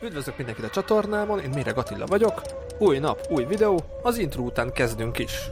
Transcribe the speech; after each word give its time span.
Üdvözlök 0.00 0.36
mindenkit 0.36 0.64
a 0.64 0.70
csatornámon, 0.70 1.40
én 1.40 1.50
Méreg 1.50 1.78
Attila 1.78 2.06
vagyok. 2.06 2.42
Új 2.78 2.98
nap, 2.98 3.26
új 3.30 3.44
videó, 3.44 3.84
az 4.02 4.18
intro 4.18 4.42
után 4.42 4.72
kezdünk 4.72 5.18
is. 5.18 5.50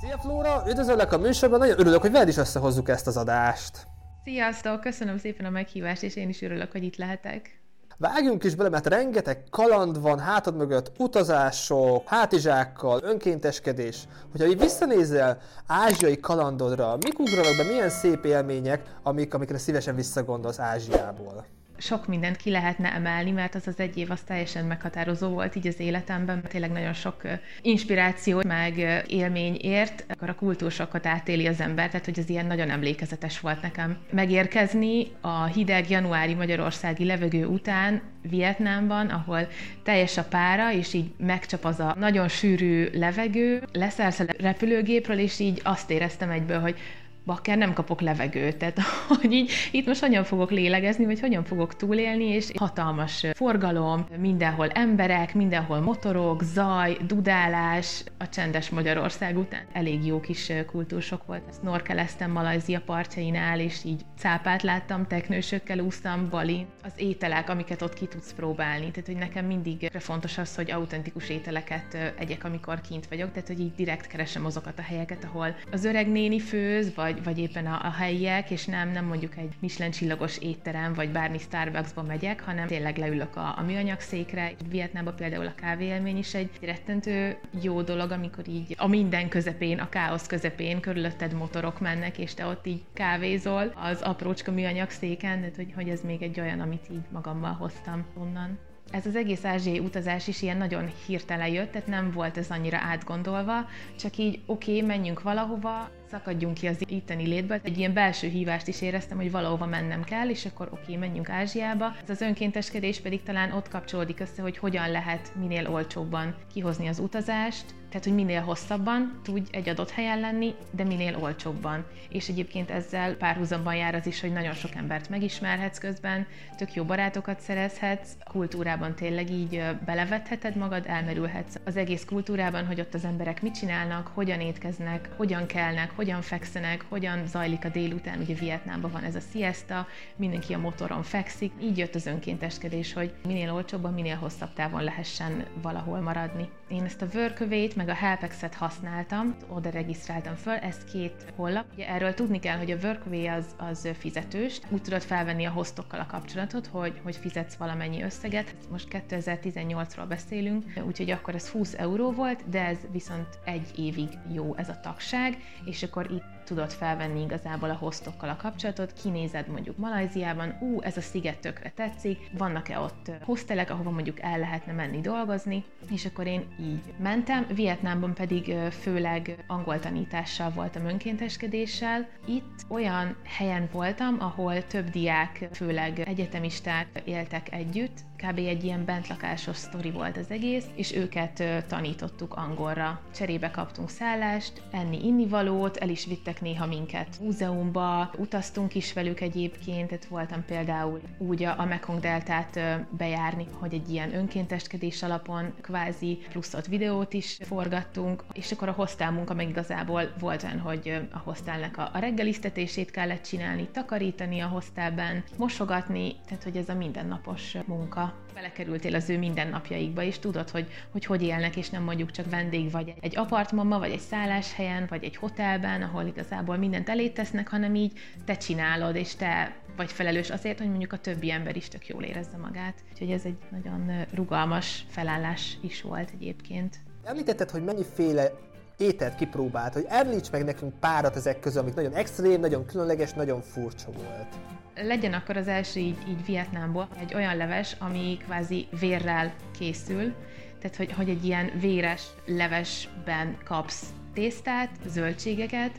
Szia 0.00 0.18
Flóra, 0.18 0.62
üdvözöllek 0.68 1.12
a 1.12 1.18
műsorban, 1.18 1.58
nagyon 1.58 1.78
örülök, 1.80 2.00
hogy 2.00 2.10
veled 2.10 2.28
is 2.28 2.36
összehozzuk 2.36 2.88
ezt 2.88 3.06
az 3.06 3.16
adást. 3.16 3.86
Sziasztok, 4.24 4.80
köszönöm 4.80 5.18
szépen 5.18 5.46
a 5.46 5.50
meghívást, 5.50 6.02
és 6.02 6.16
én 6.16 6.28
is 6.28 6.42
örülök, 6.42 6.72
hogy 6.72 6.82
itt 6.82 6.96
lehetek. 6.96 7.59
Vágjunk 8.00 8.44
is 8.44 8.54
bele, 8.54 8.68
mert 8.68 8.86
rengeteg 8.86 9.44
kaland 9.50 10.00
van 10.00 10.18
hátad 10.18 10.56
mögött, 10.56 10.92
utazások, 10.98 12.08
hátizsákkal, 12.08 13.00
önkénteskedés. 13.02 14.04
Hogyha 14.30 14.46
így 14.46 14.58
visszanézel 14.58 15.38
ázsiai 15.66 16.20
kalandodra, 16.20 16.96
mik 17.00 17.18
ugranak 17.18 17.56
be, 17.56 17.64
milyen 17.64 17.90
szép 17.90 18.24
élmények, 18.24 18.82
amik, 19.02 19.34
amikre 19.34 19.58
szívesen 19.58 19.94
visszagondolsz 19.94 20.58
Ázsiából? 20.58 21.46
Sok 21.80 22.06
mindent 22.06 22.36
ki 22.36 22.50
lehetne 22.50 22.92
emelni, 22.94 23.30
mert 23.30 23.54
az 23.54 23.66
az 23.66 23.78
egy 23.78 23.96
év 23.96 24.10
az 24.10 24.20
teljesen 24.20 24.64
meghatározó 24.64 25.28
volt 25.28 25.56
így 25.56 25.66
az 25.66 25.80
életemben, 25.80 26.36
mert 26.36 26.48
tényleg 26.48 26.70
nagyon 26.70 26.92
sok 26.92 27.22
inspiráció, 27.62 28.42
meg 28.46 28.78
élmény 29.06 29.58
ért, 29.60 30.04
akkor 30.08 30.28
a 30.28 30.34
kultúrsokat 30.34 31.06
átéli 31.06 31.46
az 31.46 31.60
ember, 31.60 31.88
tehát 31.90 32.04
hogy 32.04 32.18
ez 32.18 32.28
ilyen 32.28 32.46
nagyon 32.46 32.70
emlékezetes 32.70 33.40
volt 33.40 33.62
nekem. 33.62 33.96
Megérkezni 34.10 35.06
a 35.20 35.44
hideg 35.44 35.90
januári 35.90 36.34
magyarországi 36.34 37.04
levegő 37.04 37.46
után 37.46 38.02
Vietnámban, 38.22 39.08
ahol 39.08 39.48
teljes 39.82 40.16
a 40.16 40.24
pára, 40.24 40.72
és 40.72 40.92
így 40.92 41.10
megcsap 41.16 41.64
az 41.64 41.80
a 41.80 41.94
nagyon 41.98 42.28
sűrű 42.28 42.88
levegő, 42.92 43.62
leszállsz 43.72 44.20
a 44.20 44.24
repülőgépről, 44.38 45.18
és 45.18 45.38
így 45.38 45.60
azt 45.64 45.90
éreztem 45.90 46.30
egyből, 46.30 46.60
hogy 46.60 46.76
bakker 47.24 47.56
nem 47.56 47.72
kapok 47.72 48.00
levegőt, 48.00 48.56
tehát 48.56 48.80
hogy 49.20 49.32
így 49.32 49.50
itt 49.70 49.86
most 49.86 50.00
hogyan 50.00 50.24
fogok 50.24 50.50
lélegezni, 50.50 51.04
vagy 51.04 51.20
hogyan 51.20 51.44
fogok 51.44 51.76
túlélni, 51.76 52.24
és 52.24 52.50
hatalmas 52.54 53.26
forgalom, 53.34 54.06
mindenhol 54.18 54.68
emberek, 54.68 55.34
mindenhol 55.34 55.80
motorok, 55.80 56.42
zaj, 56.42 56.96
dudálás, 57.06 58.04
a 58.18 58.28
csendes 58.28 58.70
Magyarország 58.70 59.38
után 59.38 59.62
elég 59.72 60.06
jó 60.06 60.20
kis 60.20 60.52
kultúrsok 60.66 61.26
volt. 61.26 61.42
Snorkeleztem 61.60 62.30
Malajzia 62.30 62.80
partjainál, 62.80 63.60
és 63.60 63.84
így 63.84 64.00
cápát 64.18 64.62
láttam, 64.62 65.06
teknősökkel 65.06 65.78
úsztam, 65.78 66.28
Bali. 66.30 66.66
Az 66.82 66.92
ételek, 66.96 67.48
amiket 67.48 67.82
ott 67.82 67.94
ki 67.94 68.06
tudsz 68.06 68.32
próbálni, 68.32 68.90
tehát 68.90 69.06
hogy 69.06 69.16
nekem 69.16 69.46
mindig 69.46 69.90
fontos 69.98 70.38
az, 70.38 70.54
hogy 70.54 70.70
autentikus 70.70 71.28
ételeket 71.28 72.14
egyek, 72.18 72.44
amikor 72.44 72.80
kint 72.80 73.06
vagyok, 73.06 73.32
tehát 73.32 73.48
hogy 73.48 73.60
így 73.60 73.74
direkt 73.74 74.06
keresem 74.06 74.44
azokat 74.44 74.78
a 74.78 74.82
helyeket, 74.82 75.24
ahol 75.24 75.56
az 75.72 75.84
öreg 75.84 76.08
néni 76.08 76.40
főz, 76.40 76.94
vagy 76.94 77.19
vagy, 77.24 77.34
vagy 77.34 77.44
éppen 77.44 77.66
a, 77.66 77.80
a 77.82 77.90
helyiek, 77.90 78.50
és 78.50 78.64
nem, 78.64 78.90
nem 78.90 79.04
mondjuk 79.04 79.36
egy 79.36 79.54
Michelin 79.58 79.92
csillagos 79.92 80.38
étterem, 80.38 80.92
vagy 80.92 81.10
bármi 81.10 81.38
Starbucksba 81.38 82.02
megyek, 82.02 82.40
hanem 82.40 82.66
tényleg 82.66 82.96
leülök 82.96 83.36
a, 83.36 83.54
a 83.58 83.62
műanyag 83.62 84.00
székre. 84.00 84.52
Vietnámban 84.68 85.16
például 85.16 85.46
a 85.46 85.54
kávéélmény 85.54 86.16
is 86.16 86.34
egy 86.34 86.50
rettentő 86.60 87.38
jó 87.62 87.82
dolog, 87.82 88.10
amikor 88.10 88.48
így 88.48 88.74
a 88.78 88.86
minden 88.86 89.28
közepén, 89.28 89.78
a 89.78 89.88
káosz 89.88 90.26
közepén 90.26 90.80
körülötted 90.80 91.32
motorok 91.32 91.80
mennek, 91.80 92.18
és 92.18 92.34
te 92.34 92.46
ott 92.46 92.66
így 92.66 92.82
kávézol 92.92 93.72
az 93.76 94.02
aprócska 94.02 94.52
műanyag 94.52 94.90
széken, 94.90 95.40
de 95.40 95.50
hogy, 95.56 95.72
hogy 95.74 95.88
ez 95.88 96.00
még 96.00 96.22
egy 96.22 96.40
olyan, 96.40 96.60
amit 96.60 96.86
így 96.90 97.04
magammal 97.12 97.52
hoztam 97.52 98.06
onnan 98.14 98.58
ez 98.90 99.06
az 99.06 99.16
egész 99.16 99.44
ázsiai 99.44 99.78
utazás 99.78 100.28
is 100.28 100.42
ilyen 100.42 100.56
nagyon 100.56 100.90
hirtelen 101.06 101.48
jött, 101.48 101.70
tehát 101.72 101.88
nem 101.88 102.10
volt 102.10 102.36
ez 102.36 102.50
annyira 102.50 102.78
átgondolva, 102.78 103.68
csak 103.98 104.16
így 104.16 104.40
oké, 104.46 104.74
okay, 104.74 104.86
menjünk 104.86 105.22
valahova, 105.22 105.90
szakadjunk 106.10 106.54
ki 106.54 106.66
az 106.66 106.82
itteni 106.88 107.26
létből. 107.26 107.60
Egy 107.62 107.78
ilyen 107.78 107.92
belső 107.92 108.28
hívást 108.28 108.68
is 108.68 108.82
éreztem, 108.82 109.16
hogy 109.16 109.30
valahova 109.30 109.66
mennem 109.66 110.04
kell, 110.04 110.28
és 110.28 110.46
akkor 110.46 110.66
oké, 110.66 110.80
okay, 110.82 110.96
menjünk 110.96 111.28
Ázsiába. 111.28 111.96
Ez 112.02 112.10
az 112.10 112.20
önkénteskedés 112.20 113.00
pedig 113.00 113.22
talán 113.22 113.52
ott 113.52 113.68
kapcsolódik 113.68 114.20
össze, 114.20 114.42
hogy 114.42 114.58
hogyan 114.58 114.90
lehet 114.90 115.32
minél 115.40 115.68
olcsóbban 115.68 116.34
kihozni 116.52 116.86
az 116.86 116.98
utazást, 116.98 117.64
tehát, 117.90 118.04
hogy 118.04 118.14
minél 118.14 118.40
hosszabban 118.40 119.20
tudj 119.22 119.48
egy 119.50 119.68
adott 119.68 119.90
helyen 119.90 120.20
lenni, 120.20 120.54
de 120.70 120.84
minél 120.84 121.16
olcsóbban. 121.16 121.84
És 122.08 122.28
egyébként 122.28 122.70
ezzel 122.70 123.14
párhuzamban 123.14 123.74
jár 123.74 123.94
az 123.94 124.06
is, 124.06 124.20
hogy 124.20 124.32
nagyon 124.32 124.54
sok 124.54 124.74
embert 124.74 125.08
megismerhetsz 125.08 125.78
közben, 125.78 126.26
tök 126.56 126.74
jó 126.74 126.84
barátokat 126.84 127.40
szerezhetsz, 127.40 128.16
kultúrában 128.24 128.94
tényleg 128.94 129.30
így 129.30 129.62
belevetheted 129.84 130.56
magad, 130.56 130.84
elmerülhetsz 130.86 131.54
az 131.64 131.76
egész 131.76 132.04
kultúrában, 132.04 132.66
hogy 132.66 132.80
ott 132.80 132.94
az 132.94 133.04
emberek 133.04 133.42
mit 133.42 133.54
csinálnak, 133.54 134.10
hogyan 134.14 134.40
étkeznek, 134.40 135.08
hogyan 135.16 135.46
kelnek, 135.46 135.90
hogyan 135.96 136.22
fekszenek, 136.22 136.84
hogyan 136.88 137.26
zajlik 137.26 137.64
a 137.64 137.68
délután, 137.68 138.20
ugye 138.20 138.34
Vietnámban 138.34 138.90
van 138.90 139.04
ez 139.04 139.14
a 139.14 139.20
siesta, 139.32 139.86
mindenki 140.16 140.52
a 140.52 140.58
motoron 140.58 141.02
fekszik. 141.02 141.52
Így 141.62 141.78
jött 141.78 141.94
az 141.94 142.06
önkénteskedés, 142.06 142.92
hogy 142.92 143.12
minél 143.26 143.52
olcsóbban, 143.52 143.94
minél 143.94 144.16
hosszabb 144.16 144.52
távon 144.52 144.84
lehessen 144.84 145.44
valahol 145.62 146.00
maradni. 146.00 146.48
Én 146.68 146.84
ezt 146.84 147.02
a 147.02 147.06
Workaway-t, 147.14 147.76
meg 147.80 147.88
a 147.88 147.94
Helpex-et 147.94 148.54
használtam, 148.54 149.36
oda 149.48 149.70
regisztráltam 149.70 150.34
föl, 150.34 150.54
ez 150.54 150.84
két 150.92 151.24
honlap. 151.36 151.64
Ugye 151.74 151.88
erről 151.88 152.14
tudni 152.14 152.38
kell, 152.38 152.58
hogy 152.58 152.70
a 152.70 152.76
Workaway 152.82 153.26
az, 153.26 153.46
az 153.56 153.88
fizetős, 153.98 154.60
úgy 154.68 154.82
tudod 154.82 155.02
felvenni 155.02 155.44
a 155.44 155.50
hostokkal 155.50 156.00
a 156.00 156.06
kapcsolatot, 156.06 156.66
hogy, 156.66 157.00
hogy 157.02 157.16
fizetsz 157.16 157.54
valamennyi 157.54 158.02
összeget. 158.02 158.54
Most 158.70 158.88
2018-ról 159.08 160.04
beszélünk, 160.08 160.64
úgyhogy 160.86 161.10
akkor 161.10 161.34
ez 161.34 161.48
20 161.48 161.74
euró 161.74 162.12
volt, 162.12 162.48
de 162.48 162.64
ez 162.64 162.78
viszont 162.92 163.38
egy 163.44 163.78
évig 163.78 164.08
jó 164.32 164.54
ez 164.56 164.68
a 164.68 164.80
tagság, 164.80 165.38
és 165.64 165.82
akkor 165.82 166.10
itt 166.10 166.39
tudod 166.44 166.70
felvenni 166.70 167.22
igazából 167.22 167.70
a 167.70 167.74
hostokkal 167.74 168.28
a 168.28 168.36
kapcsolatot, 168.36 168.92
kinézed 168.92 169.48
mondjuk 169.48 169.76
Malajziában, 169.76 170.56
ú, 170.60 170.80
ez 170.82 170.96
a 170.96 171.00
sziget 171.00 171.38
tökre 171.38 171.70
tetszik, 171.70 172.30
vannak-e 172.38 172.78
ott 172.78 173.10
hostelek, 173.22 173.70
ahova 173.70 173.90
mondjuk 173.90 174.20
el 174.20 174.38
lehetne 174.38 174.72
menni 174.72 175.00
dolgozni, 175.00 175.64
és 175.90 176.04
akkor 176.04 176.26
én 176.26 176.46
így 176.60 176.94
mentem. 176.98 177.46
Vietnámban 177.54 178.14
pedig 178.14 178.54
főleg 178.70 179.44
angol 179.46 179.78
tanítással 179.78 180.50
voltam 180.50 180.84
önkénteskedéssel. 180.84 182.08
Itt 182.26 182.64
olyan 182.68 183.16
helyen 183.24 183.68
voltam, 183.72 184.16
ahol 184.20 184.66
több 184.66 184.88
diák, 184.88 185.48
főleg 185.52 185.98
egyetemisták 185.98 187.02
éltek 187.04 187.52
együtt, 187.52 187.98
kb. 188.20 188.38
egy 188.38 188.64
ilyen 188.64 188.84
bentlakásos 188.84 189.56
sztori 189.56 189.90
volt 189.90 190.16
az 190.16 190.30
egész, 190.30 190.64
és 190.74 190.94
őket 190.94 191.44
tanítottuk 191.68 192.34
angolra. 192.34 193.00
Cserébe 193.14 193.50
kaptunk 193.50 193.90
szállást, 193.90 194.62
enni, 194.70 195.06
innivalót, 195.06 195.76
el 195.76 195.88
is 195.88 196.06
vittek 196.06 196.40
néha 196.40 196.66
minket 196.66 197.18
múzeumba, 197.20 198.10
utaztunk 198.18 198.74
is 198.74 198.92
velük 198.92 199.20
egyébként, 199.20 199.88
tehát 199.88 200.04
voltam 200.04 200.44
például 200.44 201.00
úgy 201.18 201.44
a 201.44 201.64
Mekong 201.64 202.00
Deltát 202.00 202.60
bejárni, 202.90 203.46
hogy 203.52 203.74
egy 203.74 203.90
ilyen 203.90 204.14
önkénteskedés 204.14 205.02
alapon 205.02 205.54
kvázi 205.60 206.18
plusz 206.30 206.66
videót 206.66 207.12
is 207.12 207.38
forgattunk, 207.40 208.24
és 208.32 208.52
akkor 208.52 208.68
a 208.68 208.72
hostel 208.72 209.10
munka 209.10 209.34
meg 209.34 209.48
igazából 209.48 210.12
volt 210.18 210.42
olyan, 210.42 210.58
hogy 210.58 211.08
a 211.12 211.18
hostelnek 211.18 211.78
a, 211.78 211.90
reggeliztetését 211.94 212.90
kellett 212.90 213.22
csinálni, 213.22 213.68
takarítani 213.72 214.40
a 214.40 214.46
hostelben, 214.46 215.24
mosogatni, 215.36 216.16
tehát 216.26 216.42
hogy 216.42 216.56
ez 216.56 216.68
a 216.68 216.74
mindennapos 216.74 217.56
munka 217.66 218.09
belekerültél 218.34 218.94
az 218.94 219.10
ő 219.10 219.18
mindennapjaikba, 219.18 220.02
és 220.02 220.18
tudod, 220.18 220.50
hogy, 220.50 220.68
hogy 220.90 221.04
hogy 221.04 221.22
élnek, 221.22 221.56
és 221.56 221.70
nem 221.70 221.82
mondjuk 221.82 222.10
csak 222.10 222.30
vendég 222.30 222.70
vagy 222.70 222.94
egy 223.00 223.16
apartmanban, 223.16 223.78
vagy 223.78 223.90
egy 223.90 224.00
szálláshelyen, 224.00 224.86
vagy 224.88 225.04
egy 225.04 225.16
hotelben, 225.16 225.82
ahol 225.82 226.06
igazából 226.06 226.56
mindent 226.56 227.12
tesznek, 227.14 227.48
hanem 227.48 227.74
így 227.74 227.92
te 228.24 228.36
csinálod, 228.36 228.96
és 228.96 229.14
te 229.14 229.56
vagy 229.76 229.92
felelős 229.92 230.30
azért, 230.30 230.58
hogy 230.58 230.68
mondjuk 230.68 230.92
a 230.92 230.98
többi 230.98 231.30
ember 231.30 231.56
is 231.56 231.68
tök 231.68 231.86
jól 231.86 232.02
érezze 232.02 232.36
magát. 232.36 232.74
Úgyhogy 232.92 233.10
ez 233.10 233.24
egy 233.24 233.38
nagyon 233.50 234.06
rugalmas 234.14 234.84
felállás 234.88 235.56
is 235.60 235.82
volt 235.82 236.10
egyébként. 236.14 236.76
Említetted, 237.04 237.50
hogy 237.50 237.64
mennyiféle 237.64 238.32
ételt 238.80 239.14
kipróbált, 239.14 239.72
hogy 239.72 239.86
említs 239.88 240.30
meg 240.30 240.44
nekünk 240.44 240.72
párat 240.80 241.16
ezek 241.16 241.40
közül, 241.40 241.60
amik 241.60 241.74
nagyon 241.74 241.94
extrém, 241.94 242.40
nagyon 242.40 242.66
különleges, 242.66 243.12
nagyon 243.12 243.40
furcsa 243.40 243.90
volt. 243.92 244.34
Legyen 244.74 245.12
akkor 245.12 245.36
az 245.36 245.48
első 245.48 245.80
így, 245.80 245.98
így 246.08 246.24
Vietnámból 246.24 246.88
egy 247.00 247.14
olyan 247.14 247.36
leves, 247.36 247.76
ami 247.78 248.16
kvázi 248.24 248.66
vérrel 248.80 249.32
készül, 249.58 250.14
tehát 250.60 250.76
hogy, 250.76 250.92
hogy 250.92 251.08
egy 251.08 251.24
ilyen 251.24 251.50
véres 251.60 252.06
levesben 252.26 253.36
kapsz 253.44 253.84
tésztát, 254.14 254.70
zöldségeket, 254.86 255.70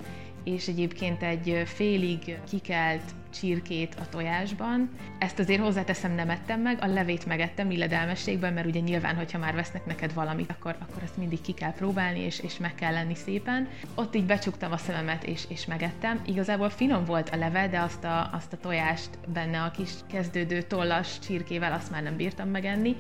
és 0.44 0.68
egyébként 0.68 1.24
egy 1.24 1.62
félig 1.66 2.40
kikelt 2.50 3.04
csirkét 3.34 3.96
a 4.00 4.10
tojásban. 4.10 4.90
Ezt 5.20 5.40
azért 5.40 5.62
hozzáteszem, 5.62 6.12
nem 6.12 6.30
ettem 6.30 6.62
meg, 6.62 6.78
a 6.82 6.88
levét 6.88 7.26
megettem 7.26 7.72
illedelmességben, 7.72 8.54
mert 8.54 8.68
ugye 8.68 8.80
nyilván, 8.80 9.16
hogyha 9.16 9.38
már 9.38 9.56
vesznek 9.56 9.86
neked 9.86 10.14
valamit, 10.14 10.52
akkor, 10.52 10.76
akkor 10.80 11.04
ezt 11.04 11.18
mindig 11.18 11.42
ki 11.42 11.54
kell 11.54 11.74
próbálni, 11.74 12.20
és, 12.20 12.40
és 12.40 12.58
meg 12.58 12.76
kell 12.76 12.94
lenni 12.94 13.16
szépen. 13.16 13.68
Ott 13.96 14.16
így 14.16 14.26
becsuktam 14.26 14.72
a 14.72 14.78
szememet, 14.78 15.24
és, 15.24 15.44
és 15.50 15.66
megettem. 15.66 16.22
Igazából 16.26 16.70
finom 16.70 17.06
volt 17.06 17.30
a 17.30 17.36
leve, 17.38 17.68
de 17.68 17.80
azt 17.80 18.04
a, 18.04 18.30
azt 18.34 18.54
a 18.54 18.58
tojást 18.58 19.10
benne 19.34 19.62
a 19.62 19.72
kis 19.72 19.92
kezdődő 20.12 20.62
tollas 20.62 21.20
csirkével 21.20 21.74
azt 21.74 21.92
már 21.92 22.04
nem 22.04 22.16
bírtam 22.16 22.50
megenni, 22.50 22.96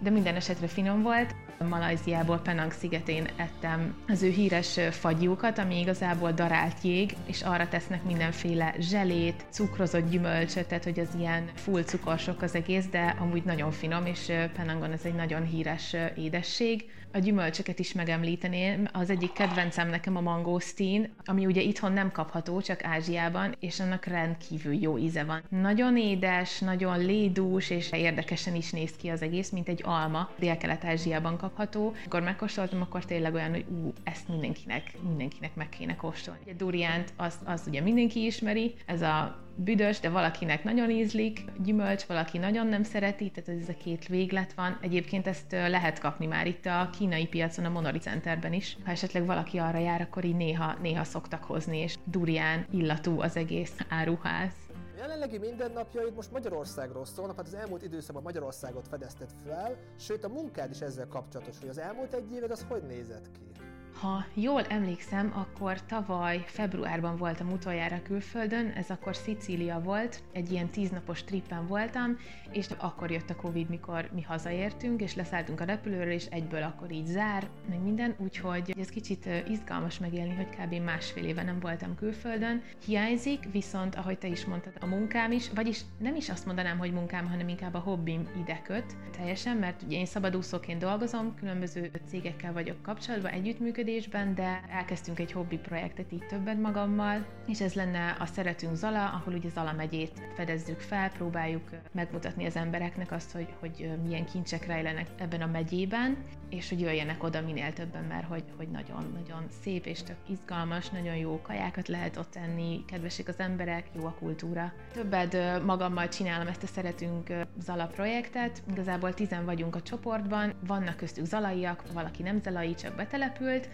de 0.00 0.10
minden 0.10 0.34
esetre 0.34 0.66
finom 0.66 1.02
volt. 1.02 1.34
Malajziából 1.64 2.38
Penang 2.38 2.72
szigetén 2.72 3.28
ettem 3.36 3.96
az 4.08 4.22
ő 4.22 4.28
híres 4.28 4.80
fagyúkat, 4.90 5.58
ami 5.58 5.80
igazából 5.80 6.32
darált 6.32 6.82
jég, 6.82 7.16
és 7.26 7.42
arra 7.42 7.68
tesznek 7.68 8.04
mindenféle 8.04 8.74
zselét, 8.78 9.46
cukrozott 9.50 10.10
gyümölcsöt, 10.10 10.68
tehát 10.68 10.84
hogy 10.84 10.98
az 11.00 11.08
ilyen 11.18 11.50
full 11.54 11.82
cukorsok 11.82 12.42
az 12.42 12.54
egész, 12.54 12.86
de 12.86 13.16
amúgy 13.18 13.44
nagyon 13.44 13.70
finom, 13.70 14.06
és 14.06 14.32
Penangon 14.56 14.92
ez 14.92 15.04
egy 15.04 15.14
nagyon 15.14 15.44
híres 15.44 15.96
édesség. 16.16 16.90
A 17.12 17.18
gyümölcsöket 17.18 17.78
is 17.78 17.92
megemlíteném. 17.92 18.88
Az 18.92 19.10
egyik 19.10 19.32
kedvencem 19.32 19.88
nekem 19.88 20.16
a 20.16 20.20
mangósztín, 20.20 21.12
ami 21.24 21.46
ugye 21.46 21.60
itthon 21.60 21.92
nem 21.92 22.12
kapható, 22.12 22.60
csak 22.60 22.84
Ázsiában, 22.84 23.54
és 23.60 23.80
annak 23.80 24.04
rendkívül 24.04 24.74
jó 24.74 24.98
íze 24.98 25.24
van. 25.24 25.42
Nagyon 25.48 25.96
édes, 25.96 26.58
nagyon 26.58 26.98
lédús, 26.98 27.70
és 27.70 27.92
érdekesen 27.92 28.54
is 28.54 28.70
néz 28.70 28.90
ki 28.96 29.08
az 29.08 29.22
egész, 29.22 29.50
mint 29.50 29.68
egy 29.68 29.82
alma. 29.84 30.30
Dél-Kelet-Ázsiában 30.38 31.36
kapható. 31.48 31.94
Amikor 31.98 32.22
megkóstoltam, 32.22 32.80
akkor 32.80 33.04
tényleg 33.04 33.34
olyan, 33.34 33.50
hogy 33.50 33.64
ú, 33.68 33.92
ezt 34.02 34.28
mindenkinek, 34.28 34.82
mindenkinek 35.08 35.54
meg 35.54 35.68
kéne 35.68 35.96
kóstolni. 35.96 36.40
A 36.50 36.52
duriánt, 36.56 37.12
az, 37.16 37.38
az 37.44 37.64
ugye 37.66 37.80
mindenki 37.80 38.24
ismeri, 38.24 38.74
ez 38.86 39.02
a 39.02 39.46
büdös, 39.54 40.00
de 40.00 40.08
valakinek 40.08 40.64
nagyon 40.64 40.90
ízlik, 40.90 41.44
gyümölcs, 41.64 42.02
valaki 42.02 42.38
nagyon 42.38 42.66
nem 42.66 42.82
szereti, 42.82 43.30
tehát 43.30 43.60
ez 43.62 43.68
a 43.68 43.82
két 43.84 44.06
véglet 44.06 44.52
van. 44.52 44.78
Egyébként 44.80 45.26
ezt 45.26 45.52
lehet 45.52 45.98
kapni 45.98 46.26
már 46.26 46.46
itt 46.46 46.66
a 46.66 46.90
kínai 46.98 47.26
piacon, 47.26 47.64
a 47.64 47.68
Monori 47.68 47.98
Centerben 47.98 48.52
is. 48.52 48.76
Ha 48.84 48.90
esetleg 48.90 49.26
valaki 49.26 49.58
arra 49.58 49.78
jár, 49.78 50.00
akkor 50.00 50.24
így 50.24 50.36
néha, 50.36 50.76
néha 50.82 51.04
szoktak 51.04 51.44
hozni, 51.44 51.78
és 51.78 51.96
durián 52.04 52.66
illatú 52.70 53.20
az 53.20 53.36
egész 53.36 53.76
áruház. 53.88 54.52
Jelenlegi 54.98 55.38
mindennapjaid 55.38 56.14
most 56.14 56.32
Magyarországról 56.32 57.04
szólnak, 57.04 57.36
hát 57.36 57.46
az 57.46 57.54
elmúlt 57.54 57.82
időszakban 57.82 58.22
Magyarországot 58.22 58.88
fedezted 58.88 59.30
fel, 59.44 59.76
sőt 59.98 60.24
a 60.24 60.28
munkád 60.28 60.70
is 60.70 60.80
ezzel 60.80 61.06
kapcsolatos, 61.06 61.58
hogy 61.58 61.68
az 61.68 61.78
elmúlt 61.78 62.14
egy 62.14 62.32
éved 62.32 62.50
az 62.50 62.64
hogy 62.68 62.82
nézett 62.82 63.30
ki? 63.32 63.67
Ha 64.00 64.24
jól 64.34 64.62
emlékszem, 64.62 65.32
akkor 65.34 65.84
tavaly 65.86 66.44
februárban 66.46 67.16
voltam 67.16 67.52
utoljára 67.52 68.02
külföldön, 68.02 68.68
ez 68.68 68.90
akkor 68.90 69.16
Szicília 69.16 69.80
volt, 69.80 70.22
egy 70.32 70.52
ilyen 70.52 70.68
tíznapos 70.68 71.24
trippen 71.24 71.66
voltam, 71.66 72.16
és 72.52 72.66
akkor 72.78 73.10
jött 73.10 73.30
a 73.30 73.36
Covid, 73.36 73.68
mikor 73.68 74.08
mi 74.14 74.22
hazaértünk, 74.22 75.00
és 75.00 75.14
leszálltunk 75.14 75.60
a 75.60 75.64
repülőről, 75.64 76.12
és 76.12 76.26
egyből 76.26 76.62
akkor 76.62 76.92
így 76.92 77.06
zár, 77.06 77.48
meg 77.68 77.82
minden, 77.82 78.14
úgyhogy 78.18 78.74
ez 78.78 78.88
kicsit 78.88 79.28
izgalmas 79.48 79.98
megélni, 79.98 80.34
hogy 80.34 80.48
kb. 80.48 80.84
másfél 80.84 81.24
éve 81.24 81.42
nem 81.42 81.60
voltam 81.60 81.94
külföldön. 81.94 82.62
Hiányzik, 82.84 83.48
viszont 83.52 83.94
ahogy 83.94 84.18
te 84.18 84.28
is 84.28 84.44
mondtad, 84.44 84.72
a 84.80 84.86
munkám 84.86 85.32
is, 85.32 85.50
vagyis 85.54 85.80
nem 85.98 86.14
is 86.14 86.28
azt 86.28 86.46
mondanám, 86.46 86.78
hogy 86.78 86.92
munkám, 86.92 87.28
hanem 87.28 87.48
inkább 87.48 87.74
a 87.74 87.78
hobbim 87.78 88.28
ide 88.40 88.62
köt 88.62 88.96
teljesen, 89.16 89.56
mert 89.56 89.82
ugye 89.82 89.98
én 89.98 90.06
szabadúszóként 90.06 90.80
dolgozom, 90.80 91.34
különböző 91.34 91.90
cégekkel 92.08 92.52
vagyok 92.52 92.82
kapcsolatban, 92.82 93.32
együttműködés, 93.32 93.86
működésben, 93.88 94.34
de 94.34 94.62
elkezdtünk 94.70 95.18
egy 95.18 95.32
hobbi 95.32 95.56
projektet 95.56 96.12
így 96.12 96.26
többet 96.26 96.60
magammal, 96.60 97.26
és 97.46 97.60
ez 97.60 97.74
lenne 97.74 98.16
a 98.18 98.26
Szeretünk 98.26 98.74
Zala, 98.74 99.08
ahol 99.08 99.34
ugye 99.34 99.48
Zala 99.48 99.72
megyét 99.72 100.20
fedezzük 100.34 100.80
fel, 100.80 101.10
próbáljuk 101.10 101.70
megmutatni 101.92 102.46
az 102.46 102.56
embereknek 102.56 103.12
azt, 103.12 103.32
hogy, 103.32 103.48
hogy 103.60 103.90
milyen 104.04 104.24
kincsek 104.24 104.66
rejlenek 104.66 105.06
ebben 105.18 105.40
a 105.42 105.46
megyében, 105.46 106.16
és 106.48 106.68
hogy 106.68 106.80
jöjjenek 106.80 107.22
oda 107.22 107.40
minél 107.40 107.72
többen, 107.72 108.04
mert 108.04 108.26
hogy, 108.26 108.44
hogy 108.56 108.68
nagyon-nagyon 108.68 109.46
szép 109.62 109.86
és 109.86 110.02
tök 110.02 110.16
izgalmas, 110.28 110.88
nagyon 110.88 111.16
jó 111.16 111.40
kajákat 111.42 111.88
lehet 111.88 112.16
ott 112.16 112.36
enni, 112.36 112.84
kedvesek 112.86 113.28
az 113.28 113.38
emberek, 113.38 113.86
jó 113.96 114.04
a 114.04 114.14
kultúra. 114.18 114.72
Többet 114.92 115.64
magammal 115.64 116.08
csinálom 116.08 116.46
ezt 116.46 116.62
a 116.62 116.66
Szeretünk 116.66 117.32
Zala 117.58 117.86
projektet, 117.86 118.62
igazából 118.70 119.14
tizen 119.14 119.44
vagyunk 119.44 119.76
a 119.76 119.82
csoportban, 119.82 120.54
vannak 120.66 120.96
köztük 120.96 121.24
zalaiak, 121.24 121.92
valaki 121.92 122.22
nem 122.22 122.40
zalai, 122.42 122.74
csak 122.74 122.96
betelepült, 122.96 123.68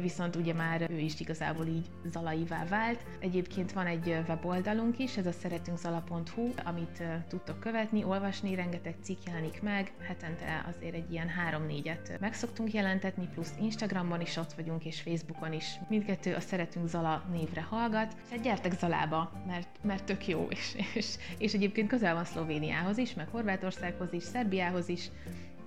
viszont 0.00 0.36
ugye 0.36 0.54
már 0.54 0.90
ő 0.90 0.98
is 0.98 1.20
igazából 1.20 1.66
így 1.66 1.86
zalaivá 2.04 2.64
vált. 2.64 3.04
Egyébként 3.18 3.72
van 3.72 3.86
egy 3.86 4.08
weboldalunk 4.28 4.98
is, 4.98 5.16
ez 5.16 5.26
a 5.26 5.32
szeretünkzala.hu, 5.32 6.52
amit 6.64 7.02
tudtok 7.28 7.60
követni, 7.60 8.04
olvasni, 8.04 8.54
rengeteg 8.54 8.94
cikk 9.02 9.18
jelenik 9.26 9.62
meg, 9.62 9.92
hetente 10.00 10.64
azért 10.68 10.94
egy 10.94 11.12
ilyen 11.12 11.28
három-négyet 11.28 12.16
meg 12.20 12.34
szoktunk 12.34 12.72
jelentetni, 12.72 13.28
plusz 13.34 13.54
Instagramon 13.60 14.20
is 14.20 14.36
ott 14.36 14.52
vagyunk, 14.52 14.84
és 14.84 15.00
Facebookon 15.00 15.52
is. 15.52 15.78
Mindkettő 15.88 16.34
a 16.34 16.40
Szeretünk 16.40 16.88
Zala 16.88 17.24
névre 17.32 17.62
hallgat. 17.62 18.16
Hát 18.30 18.40
gyertek 18.40 18.78
Zalába, 18.78 19.32
mert, 19.46 19.68
mert 19.82 20.04
tök 20.04 20.28
jó, 20.28 20.46
és, 20.50 20.76
és, 20.94 21.16
és 21.38 21.52
egyébként 21.52 21.88
közel 21.88 22.14
van 22.14 22.24
Szlovéniához 22.24 22.98
is, 22.98 23.14
meg 23.14 23.28
Horvátországhoz 23.28 24.12
is, 24.12 24.22
Szerbiához 24.22 24.88
is, 24.88 25.10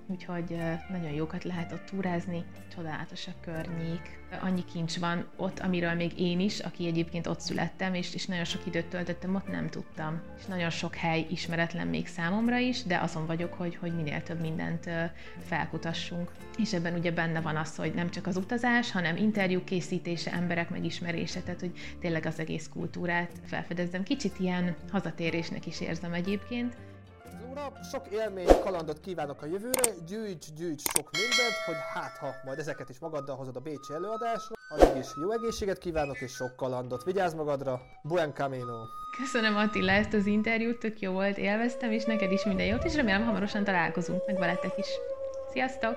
úgyhogy 0.08 0.58
nagyon 0.90 1.12
jókat 1.12 1.44
lehet 1.44 1.72
ott 1.72 1.86
túrázni, 1.86 2.44
csodálatos 2.76 3.28
a 3.28 3.32
környék. 3.42 4.20
Annyi 4.42 4.66
kincs 4.66 5.00
van 5.00 5.28
ott, 5.36 5.60
amiről 5.60 5.94
még 5.94 6.20
én 6.20 6.40
is, 6.40 6.60
aki 6.60 6.88
egyébként 6.88 7.28
ott 7.28 7.40
születtem, 7.40 7.94
és, 7.94 8.14
és 8.14 8.26
nagyon 8.26 8.44
sok 8.44 8.66
időt 8.66 8.86
töltöttem, 8.86 9.36
ott 9.36 9.48
nem 9.48 9.70
tudtam. 9.70 10.22
És 10.38 10.46
nagyon 10.46 10.70
sok 10.70 10.96
hely 10.96 11.26
ismeretlen 11.30 11.88
még 11.88 12.08
számomra 12.08 12.58
is, 12.58 12.84
de 12.84 12.98
azon 12.98 13.26
vagyok, 13.26 13.54
hogy, 13.54 13.76
hogy 13.76 13.96
minél 13.96 14.24
több 14.24 14.40
mindent 14.40 14.90
felkutassunk. 15.46 16.32
És 16.58 16.74
ebben 16.74 16.94
ugye 16.94 17.12
benne 17.12 17.42
van 17.42 17.56
az, 17.56 17.76
hogy 17.76 17.94
nem 17.94 18.10
csak 18.10 18.28
az 18.28 18.38
utazás, 18.38 18.92
hanem 18.92 19.18
interjú 19.18 19.64
készítése, 19.64 20.32
emberek 20.32 20.70
megismerése, 20.70 21.42
tehát 21.42 21.60
hogy 21.60 21.72
tényleg 22.00 22.26
az 22.26 22.40
egész 22.40 22.70
kultúrát 22.74 23.32
felfedezzem. 23.46 24.04
Kicsit 24.04 24.40
ilyen 24.40 24.76
hazatérésnek 24.92 25.66
is 25.66 25.82
érzem 25.82 26.14
egyébként, 26.14 26.78
nap, 27.58 27.78
sok 27.92 28.08
élmény, 28.12 28.48
kalandot 28.64 29.00
kívánok 29.00 29.42
a 29.42 29.46
jövőre, 29.46 29.92
gyűjts, 30.08 30.54
gyűjts 30.54 30.82
sok 30.96 31.10
mindent, 31.12 31.58
hogy 31.66 31.76
hát 31.94 32.18
ha 32.18 32.30
majd 32.46 32.60
ezeket 32.60 32.90
is 32.90 33.00
magaddal 33.00 33.36
hozod 33.36 33.56
a 33.56 33.60
Bécsi 33.60 33.94
előadásra, 33.94 34.56
addig 34.70 34.98
is 34.98 35.08
jó 35.22 35.32
egészséget 35.32 35.78
kívánok 35.78 36.22
és 36.22 36.32
sok 36.32 36.56
kalandot. 36.56 37.04
Vigyázz 37.04 37.34
magadra, 37.34 37.82
buen 38.04 38.34
camino! 38.34 38.78
Köszönöm 39.22 39.56
Attila 39.56 39.92
ezt 39.92 40.14
az 40.14 40.26
interjút, 40.26 40.80
tök 40.80 41.00
jó 41.00 41.12
volt, 41.12 41.38
élveztem, 41.38 41.92
és 41.92 42.06
neked 42.06 42.32
is 42.32 42.46
minden 42.46 42.66
jót, 42.66 42.84
és 42.84 42.96
remélem 42.96 43.26
hamarosan 43.26 43.64
találkozunk, 43.64 44.26
meg 44.26 44.38
veletek 44.38 44.78
is. 44.78 44.88
Sziasztok! 45.52 45.96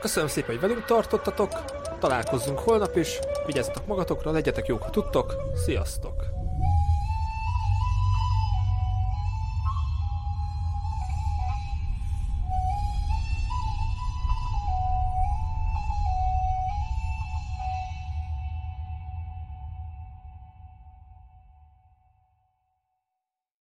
Köszönöm 0.00 0.28
szépen, 0.28 0.50
hogy 0.50 0.60
velünk 0.60 0.84
tartottatok, 0.84 1.64
találkozzunk 1.98 2.58
holnap 2.58 2.96
is, 2.96 3.18
vigyázzatok 3.46 3.86
magatokra, 3.86 4.30
legyetek 4.30 4.66
jók, 4.66 4.82
ha 4.82 4.90
tudtok, 4.90 5.34
sziasztok! 5.54 6.41